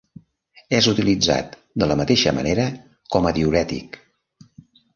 [0.77, 1.53] És utilitzat
[1.83, 2.67] de la mateixa manera
[3.17, 4.03] com a diürètic.